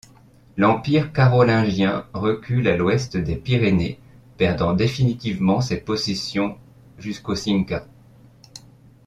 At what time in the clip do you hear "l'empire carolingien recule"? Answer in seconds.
0.57-2.67